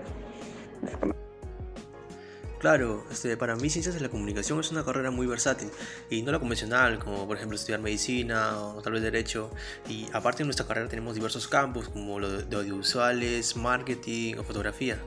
Claro, 2.64 3.04
este, 3.12 3.36
para 3.36 3.58
mí 3.58 3.70
ciencias 3.70 3.94
de 3.94 4.00
la 4.00 4.08
comunicación 4.08 4.58
es 4.62 4.72
una 4.72 4.86
carrera 4.86 5.12
muy 5.12 5.28
versátil 5.28 5.70
y 6.10 6.22
no 6.22 6.32
la 6.32 6.40
convencional, 6.40 6.98
como 6.98 7.28
por 7.28 7.36
ejemplo 7.36 7.58
estudiar 7.58 7.82
medicina 7.82 8.58
o 8.58 8.82
tal 8.82 8.94
vez 8.94 9.02
derecho. 9.02 9.52
Y 9.90 10.08
aparte 10.14 10.44
de 10.44 10.46
nuestra 10.46 10.66
carrera 10.66 10.88
tenemos 10.88 11.14
diversos 11.14 11.50
campos 11.50 11.90
como 11.90 12.22
lo 12.22 12.30
de 12.30 12.56
audiovisuales, 12.56 13.58
marketing 13.58 14.36
o 14.36 14.44
fotografía, 14.46 14.98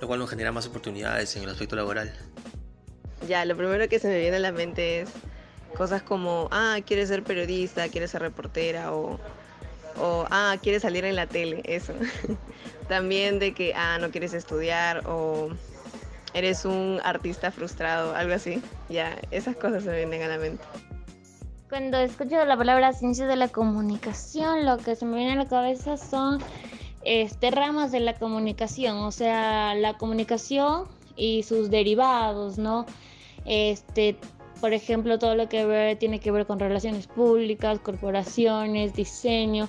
lo 0.00 0.06
cual 0.06 0.20
nos 0.20 0.30
genera 0.30 0.52
más 0.52 0.68
oportunidades 0.68 1.34
en 1.34 1.42
el 1.42 1.48
aspecto 1.48 1.74
laboral. 1.74 2.14
Ya, 3.26 3.44
lo 3.44 3.56
primero 3.56 3.88
que 3.88 3.98
se 3.98 4.06
me 4.06 4.20
viene 4.20 4.36
a 4.36 4.38
la 4.38 4.52
mente 4.52 5.00
es 5.00 5.08
cosas 5.76 6.02
como, 6.02 6.46
ah, 6.52 6.78
quieres 6.86 7.08
ser 7.08 7.24
periodista, 7.24 7.88
quieres 7.88 8.12
ser 8.12 8.22
reportera 8.22 8.92
o, 8.94 9.18
o 9.98 10.26
ah, 10.30 10.56
quieres 10.62 10.82
salir 10.82 11.04
en 11.04 11.16
la 11.16 11.26
tele, 11.26 11.60
eso. 11.64 11.92
También 12.90 13.38
de 13.38 13.54
que, 13.54 13.72
ah, 13.76 13.98
no 14.00 14.10
quieres 14.10 14.34
estudiar 14.34 15.04
o 15.06 15.50
eres 16.34 16.64
un 16.64 17.00
artista 17.04 17.52
frustrado, 17.52 18.16
algo 18.16 18.34
así. 18.34 18.60
Ya, 18.88 19.16
esas 19.30 19.54
cosas 19.54 19.84
se 19.84 19.90
me 19.90 19.98
vienen 19.98 20.22
a 20.22 20.26
la 20.26 20.38
mente. 20.38 20.64
Cuando 21.68 21.98
escucho 21.98 22.44
la 22.44 22.56
palabra 22.56 22.92
ciencia 22.92 23.28
de 23.28 23.36
la 23.36 23.46
comunicación, 23.46 24.66
lo 24.66 24.76
que 24.76 24.96
se 24.96 25.06
me 25.06 25.18
viene 25.18 25.34
a 25.34 25.36
la 25.36 25.46
cabeza 25.46 25.96
son 25.96 26.40
este, 27.04 27.52
ramas 27.52 27.92
de 27.92 28.00
la 28.00 28.14
comunicación, 28.14 28.96
o 28.96 29.12
sea, 29.12 29.76
la 29.76 29.96
comunicación 29.96 30.88
y 31.14 31.44
sus 31.44 31.70
derivados, 31.70 32.58
¿no? 32.58 32.86
Este, 33.44 34.16
por 34.60 34.72
ejemplo, 34.72 35.20
todo 35.20 35.36
lo 35.36 35.48
que 35.48 35.96
tiene 36.00 36.18
que 36.18 36.32
ver 36.32 36.44
con 36.44 36.58
relaciones 36.58 37.06
públicas, 37.06 37.78
corporaciones, 37.78 38.94
diseño, 38.94 39.68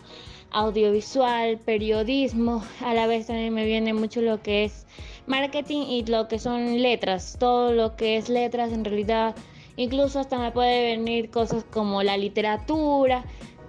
audiovisual, 0.51 1.57
periodismo. 1.59 2.63
A 2.81 2.93
la 2.93 3.07
vez 3.07 3.27
también 3.27 3.53
me 3.53 3.65
viene 3.65 3.93
mucho 3.93 4.21
lo 4.21 4.41
que 4.41 4.65
es 4.65 4.85
marketing 5.27 5.81
y 5.87 6.05
lo 6.05 6.27
que 6.27 6.39
son 6.39 6.81
letras, 6.81 7.37
todo 7.39 7.73
lo 7.73 7.95
que 7.95 8.17
es 8.17 8.29
letras 8.29 8.71
en 8.71 8.83
realidad, 8.83 9.35
incluso 9.77 10.19
hasta 10.19 10.37
me 10.37 10.51
puede 10.51 10.95
venir 10.95 11.29
cosas 11.29 11.63
como 11.63 12.03
la 12.03 12.17
literatura, 12.17 13.23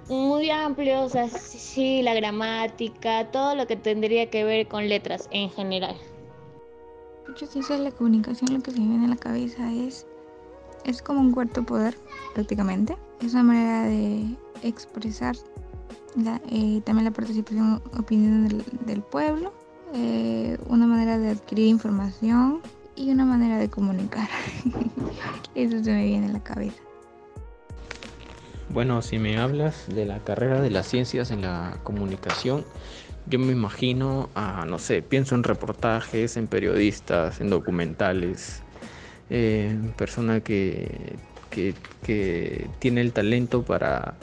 muy 0.09 0.51
amplio, 0.51 1.05
o 1.05 1.09
sí, 1.09 2.03
la 2.03 2.15
gramática, 2.15 3.31
todo 3.31 3.55
lo 3.55 3.67
que 3.67 3.77
tendría 3.77 4.29
que 4.31 4.45
ver 4.45 4.67
con 4.67 4.89
letras 4.89 5.29
en 5.31 5.51
general. 5.51 5.97
Muchas 7.29 7.69
de 7.69 7.79
la 7.79 7.91
comunicación 7.93 8.53
lo 8.53 8.61
que 8.61 8.73
se 8.73 8.81
me 8.81 8.89
viene 8.89 9.07
a 9.07 9.11
la 9.11 9.17
cabeza 9.17 9.73
es, 9.73 10.07
es 10.85 11.01
como 11.01 11.21
un 11.21 11.33
cuarto 11.33 11.63
poder, 11.63 11.97
prácticamente. 12.35 12.97
Es 13.23 13.33
una 13.33 13.45
manera 13.45 13.85
de 13.85 14.37
expresar 14.63 15.37
eh, 16.51 16.81
también 16.85 17.05
la 17.05 17.11
participación 17.11 17.83
opinión 17.99 18.49
del, 18.49 18.65
del 18.87 19.03
pueblo 19.03 19.53
eh, 19.95 20.57
una 20.69 20.87
manera 20.87 21.19
de 21.19 21.31
adquirir 21.31 21.67
información 21.67 22.63
y 22.97 23.11
una 23.11 23.27
manera 23.27 23.59
de 23.59 23.69
comunicar. 23.69 24.29
Eso 25.55 25.85
se 25.85 25.93
me 25.93 26.07
viene 26.07 26.29
a 26.29 26.33
la 26.33 26.43
cabeza. 26.43 26.81
Bueno, 28.71 29.03
si 29.03 29.19
me 29.19 29.37
hablas 29.37 29.87
de 29.89 30.07
la 30.07 30.21
carrera 30.21 30.63
de 30.63 30.71
las 30.71 30.87
ciencias 30.87 31.31
en 31.31 31.43
la 31.43 31.77
comunicación, 31.83 32.65
yo 33.27 33.39
me 33.39 33.53
imagino, 33.53 34.31
a, 34.35 34.65
no 34.65 34.79
sé, 34.79 35.03
pienso 35.03 35.35
en 35.35 35.45
reportajes, 35.45 36.39
en 36.39 36.47
periodistas, 36.47 37.43
en 37.43 37.51
documentales, 37.51 38.63
eh, 39.29 39.79
persona 39.97 40.41
que, 40.41 41.17
que, 41.51 41.75
tiene 42.79 43.03
el 43.03 43.13
talento 43.13 43.63
para 43.63 44.15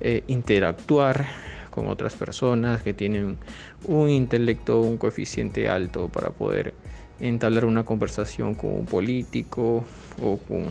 eh, 0.00 0.24
interactuar 0.26 1.26
con 1.70 1.88
otras 1.88 2.14
personas, 2.14 2.82
que 2.82 2.94
tienen 2.94 3.38
un 3.86 4.08
intelecto, 4.08 4.80
un 4.80 4.96
coeficiente 4.96 5.68
alto 5.68 6.08
para 6.08 6.30
poder 6.30 6.74
entablar 7.20 7.64
una 7.64 7.84
conversación 7.84 8.54
con 8.54 8.72
un 8.72 8.86
político 8.86 9.84
o 10.22 10.36
con 10.38 10.66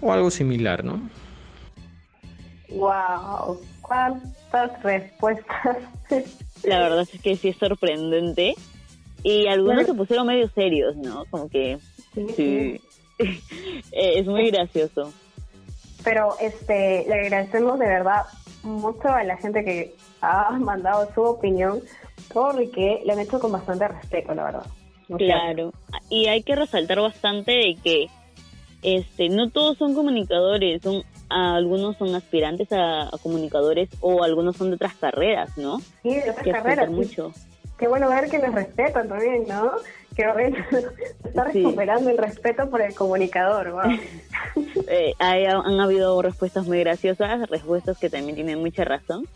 o 0.00 0.12
algo 0.12 0.30
similar, 0.30 0.84
¿no? 0.84 1.08
Wow, 2.68 3.60
cuántas 3.80 4.82
respuestas. 4.82 5.78
La 6.64 6.80
verdad 6.80 7.00
es 7.00 7.20
que 7.20 7.36
sí 7.36 7.48
es 7.48 7.56
sorprendente 7.56 8.54
y 9.22 9.46
algunos 9.46 9.86
se 9.86 9.94
pusieron 9.94 10.26
medio 10.26 10.48
serios, 10.50 10.96
¿no? 10.96 11.24
Como 11.26 11.48
que 11.48 11.78
sí. 12.36 12.80
es 13.92 14.26
muy 14.26 14.50
gracioso. 14.50 15.12
Pero 16.06 16.36
este, 16.40 17.04
le 17.08 17.14
agradecemos 17.14 17.80
de 17.80 17.86
verdad 17.86 18.22
mucho 18.62 19.08
a 19.08 19.24
la 19.24 19.36
gente 19.38 19.64
que 19.64 19.96
ha 20.20 20.52
mandado 20.52 21.12
su 21.12 21.20
opinión 21.20 21.80
porque 22.32 23.02
lo 23.04 23.12
han 23.12 23.18
hecho 23.18 23.40
con 23.40 23.50
bastante 23.50 23.88
respeto, 23.88 24.32
la 24.32 24.44
verdad. 24.44 24.66
claro, 25.18 25.72
y 26.08 26.28
hay 26.28 26.44
que 26.44 26.54
resaltar 26.54 27.00
bastante 27.00 27.50
de 27.50 27.76
que 27.82 28.06
este 28.82 29.28
no 29.30 29.50
todos 29.50 29.78
son 29.78 29.94
comunicadores, 29.94 30.80
son 30.80 31.02
algunos 31.28 31.96
son 31.96 32.14
aspirantes 32.14 32.68
a, 32.70 33.10
comunicadores 33.20 33.88
o 34.00 34.22
algunos 34.22 34.56
son 34.56 34.70
de 34.70 34.76
otras 34.76 34.94
carreras, 34.94 35.58
¿no? 35.58 35.80
Sí, 36.04 36.14
de 36.14 36.30
otras 36.30 36.46
carreras. 36.46 36.88
Mucho. 36.88 37.32
Qué 37.78 37.88
bueno 37.88 38.08
ver 38.08 38.30
que 38.30 38.38
nos 38.38 38.54
respetan 38.54 39.08
también, 39.08 39.44
¿no? 39.48 39.72
Que 40.14 40.30
bueno, 40.32 40.56
está 41.24 41.44
recuperando 41.44 42.10
el 42.10 42.16
respeto 42.16 42.70
por 42.70 42.80
el 42.80 42.94
comunicador. 42.94 43.72
Wow. 43.72 43.82
eh, 44.88 45.14
han 45.18 45.80
habido 45.80 46.20
respuestas 46.22 46.66
muy 46.66 46.80
graciosas, 46.80 47.48
respuestas 47.48 47.98
que 47.98 48.10
también 48.10 48.34
tienen 48.34 48.60
mucha 48.60 48.84
razón. 48.84 49.26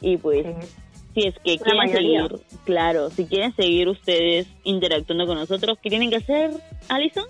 Y 0.00 0.16
pues, 0.16 0.46
si 1.14 1.26
es 1.26 1.34
que 1.44 1.58
quieren 1.58 1.90
seguir, 1.90 2.40
Claro, 2.64 3.10
si 3.10 3.26
quieren 3.26 3.54
seguir 3.54 3.88
ustedes 3.88 4.46
interactuando 4.64 5.26
con 5.26 5.38
nosotros, 5.38 5.78
¿qué 5.82 5.90
tienen 5.90 6.10
que 6.10 6.16
hacer, 6.16 6.50
Alison? 6.88 7.26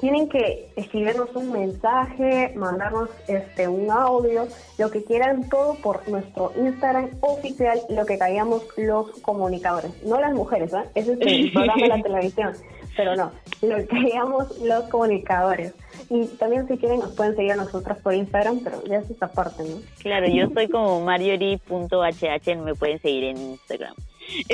tienen 0.00 0.28
que 0.28 0.68
escribirnos 0.76 1.34
un 1.34 1.52
mensaje, 1.52 2.52
mandarnos 2.54 3.08
este 3.28 3.66
un 3.66 3.90
audio, 3.90 4.46
lo 4.78 4.90
que 4.90 5.02
quieran, 5.04 5.48
todo 5.48 5.74
por 5.76 6.06
nuestro 6.08 6.52
Instagram 6.56 7.10
oficial, 7.20 7.80
lo 7.88 8.04
que 8.04 8.18
callamos 8.18 8.62
los 8.76 9.10
comunicadores, 9.20 9.90
no 10.04 10.20
las 10.20 10.34
mujeres, 10.34 10.72
¿eh? 10.72 10.84
ese 10.94 11.12
es 11.14 11.20
el 11.20 11.52
programa 11.54 11.82
de 11.82 11.88
la 11.88 12.02
televisión, 12.02 12.52
pero 12.96 13.16
no, 13.16 13.32
lo 13.62 13.76
que 13.76 13.86
callamos 13.86 14.58
los 14.60 14.84
comunicadores. 14.88 15.74
Y 16.10 16.26
también 16.26 16.66
si 16.68 16.76
quieren 16.76 17.00
nos 17.00 17.14
pueden 17.14 17.34
seguir 17.36 17.52
a 17.52 17.56
nosotras 17.56 17.98
por 17.98 18.14
Instagram, 18.14 18.60
pero 18.62 18.82
ya 18.84 18.98
es 18.98 19.10
esta 19.10 19.28
parte, 19.28 19.64
¿no? 19.64 19.76
Claro, 20.00 20.26
yo 20.28 20.48
soy 20.54 20.68
como 20.68 21.00
mariori.hh, 21.00 22.56
me 22.62 22.74
pueden 22.74 23.00
seguir 23.00 23.24
en 23.24 23.36
Instagram. 23.36 23.94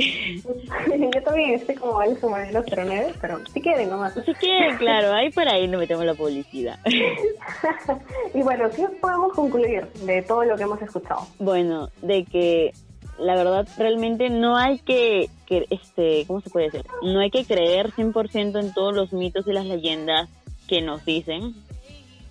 Yo 1.15 1.23
también 1.23 1.55
estoy 1.55 1.75
como 1.77 1.99
Alex 1.99 2.23
Modelo 2.23 2.63
09, 2.63 3.15
pero 3.21 3.41
si 3.47 3.61
quieren 3.61 3.89
nomás. 3.89 4.15
Si 4.15 4.35
quieren, 4.35 4.77
claro, 4.77 5.15
ahí 5.15 5.31
para 5.31 5.53
ahí 5.53 5.67
nos 5.67 5.81
metemos 5.81 6.05
la 6.05 6.15
publicidad. 6.15 6.79
y 8.35 8.43
bueno, 8.43 8.69
¿qué 8.71 8.87
podemos 9.01 9.33
concluir 9.33 9.87
de 10.05 10.23
todo 10.23 10.45
lo 10.45 10.57
que 10.57 10.65
hemos 10.65 10.81
escuchado? 10.83 11.27
Bueno, 11.39 11.89
de 12.03 12.25
que 12.25 12.73
la 13.19 13.35
verdad 13.35 13.69
realmente 13.77 14.31
no 14.31 14.57
hay 14.57 14.79
que, 14.79 15.29
que 15.47 15.67
este, 15.71 16.25
¿cómo 16.27 16.41
se 16.41 16.51
puede 16.51 16.67
decir? 16.67 16.85
No 17.03 17.21
hay 17.21 17.31
que 17.31 17.45
creer 17.45 17.93
100% 17.93 18.61
en 18.61 18.75
todos 18.75 18.95
los 18.95 19.13
mitos 19.13 19.47
y 19.47 19.53
las 19.53 19.67
leyendas 19.67 20.29
que 20.67 20.83
nos 20.83 21.05
dicen. 21.05 21.55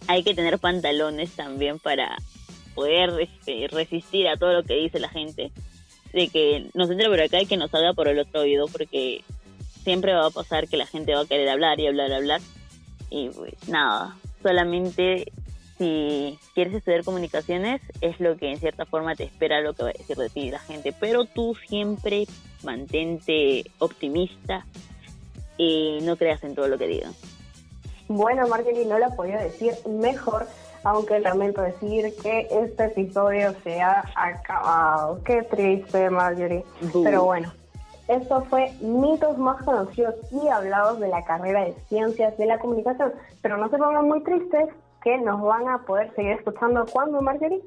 Hay 0.07 0.23
que 0.23 0.33
tener 0.33 0.59
pantalones 0.59 1.35
también 1.35 1.79
para 1.79 2.17
poder 2.73 3.11
este, 3.19 3.67
resistir 3.69 4.27
a 4.27 4.37
todo 4.37 4.53
lo 4.53 4.63
que 4.63 4.75
dice 4.75 4.99
la 4.99 5.09
gente 5.09 5.51
de 6.13 6.27
que 6.27 6.69
nos 6.73 6.89
entre 6.89 7.07
por 7.07 7.21
acá 7.21 7.41
y 7.41 7.45
que 7.45 7.57
nos 7.57 7.71
salga 7.71 7.93
por 7.93 8.07
el 8.07 8.19
otro 8.19 8.41
oído, 8.41 8.67
porque 8.67 9.23
siempre 9.83 10.13
va 10.13 10.27
a 10.27 10.31
pasar 10.31 10.67
que 10.67 10.77
la 10.77 10.85
gente 10.85 11.13
va 11.13 11.21
a 11.21 11.25
querer 11.25 11.49
hablar 11.49 11.79
y 11.79 11.87
hablar, 11.87 12.09
y 12.09 12.13
hablar. 12.13 12.41
Y 13.09 13.29
pues 13.29 13.53
nada, 13.67 14.17
solamente 14.41 15.31
si 15.81 16.37
quieres 16.53 16.75
estudiar 16.75 17.03
comunicaciones 17.03 17.81
es 18.01 18.19
lo 18.19 18.37
que 18.37 18.51
en 18.51 18.59
cierta 18.59 18.85
forma 18.85 19.15
te 19.15 19.23
espera 19.23 19.61
lo 19.61 19.73
que 19.73 19.81
va 19.81 19.89
a 19.89 19.93
decir 19.93 20.15
de 20.15 20.29
ti 20.29 20.51
la 20.51 20.59
gente, 20.59 20.93
pero 20.99 21.25
tú 21.25 21.55
siempre 21.67 22.27
mantente 22.63 23.63
optimista 23.79 24.63
y 25.57 25.97
no 26.03 26.17
creas 26.17 26.43
en 26.43 26.53
todo 26.53 26.67
lo 26.67 26.77
que 26.77 26.85
digan. 26.85 27.13
Bueno, 28.07 28.47
Marjorie, 28.47 28.85
no 28.85 28.99
la 28.99 29.09
podía 29.15 29.39
decir 29.39 29.73
mejor 29.87 30.45
aunque 30.83 31.19
lamento 31.19 31.63
decir 31.63 32.13
que 32.21 32.47
este 32.51 32.85
episodio 32.85 33.55
se 33.63 33.81
ha 33.81 34.03
acabado. 34.15 35.23
Qué 35.23 35.41
triste, 35.43 36.11
Marjorie. 36.11 36.63
Pero 37.03 37.23
bueno, 37.23 37.51
esto 38.07 38.45
fue 38.51 38.71
mitos 38.81 39.35
más 39.39 39.63
conocidos 39.63 40.15
y 40.31 40.47
hablados 40.47 40.99
de 40.99 41.07
la 41.07 41.23
carrera 41.23 41.65
de 41.65 41.73
ciencias 41.89 42.37
de 42.37 42.45
la 42.45 42.59
comunicación. 42.59 43.13
Pero 43.41 43.57
no 43.57 43.69
se 43.69 43.77
pongan 43.77 44.07
muy 44.07 44.21
tristes 44.23 44.69
que 45.03 45.17
nos 45.17 45.41
van 45.41 45.67
a 45.69 45.79
poder 45.85 46.13
seguir 46.15 46.33
escuchando. 46.33 46.85
¿Cuándo, 46.91 47.21
Marjorie? 47.21 47.61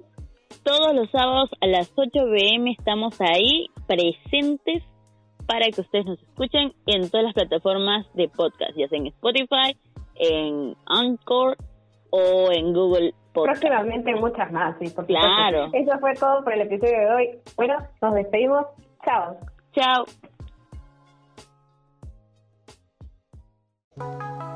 Todos 0.62 0.94
los 0.94 1.10
sábados 1.10 1.50
a 1.60 1.66
las 1.66 1.92
8 1.96 2.10
pm 2.12 2.72
estamos 2.72 3.20
ahí 3.20 3.66
presentes 3.86 4.82
para 5.46 5.66
que 5.70 5.80
ustedes 5.80 6.06
nos 6.06 6.22
escuchen 6.22 6.72
en 6.86 7.10
todas 7.10 7.24
las 7.24 7.34
plataformas 7.34 8.06
de 8.14 8.28
podcast, 8.28 8.72
ya 8.76 8.88
sea 8.88 8.98
en 8.98 9.08
Spotify, 9.08 9.76
en 10.14 10.74
Anchor 10.86 11.56
o 12.10 12.50
en 12.52 12.72
Google 12.72 13.12
Podcast. 13.32 13.60
Próximamente 13.60 14.14
muchas 14.14 14.52
más, 14.52 14.76
sí, 14.78 14.88
por 14.90 15.06
Claro. 15.06 15.68
Eso 15.72 15.98
fue 15.98 16.14
todo 16.14 16.44
por 16.44 16.52
el 16.52 16.62
episodio 16.62 16.98
de 16.98 17.14
hoy. 17.14 17.38
Bueno, 17.56 17.76
nos 18.00 18.14
despedimos. 18.14 18.66
Chao. 19.04 19.36
Chao. 19.72 20.04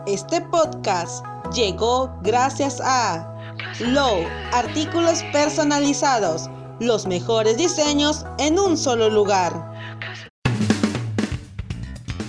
Este 0.07 0.41
podcast 0.51 1.38
llegó 1.53 2.19
gracias 2.23 2.81
a 2.83 3.35
Low, 3.81 4.25
artículos 4.53 5.23
personalizados, 5.33 6.49
los 6.81 7.07
mejores 7.07 7.57
diseños 7.57 8.25
en 8.39 8.59
un 8.59 8.77
solo 8.77 9.11
lugar. 9.11 9.69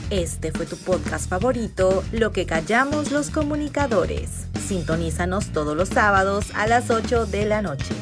Este 0.09 0.51
fue 0.51 0.65
tu 0.65 0.75
podcast 0.77 1.29
favorito, 1.29 2.03
Lo 2.11 2.31
que 2.31 2.47
callamos 2.47 3.11
los 3.11 3.29
comunicadores. 3.29 4.47
Sintonízanos 4.67 5.51
todos 5.51 5.77
los 5.77 5.89
sábados 5.89 6.47
a 6.55 6.65
las 6.65 6.89
8 6.89 7.27
de 7.27 7.45
la 7.45 7.61
noche. 7.61 7.93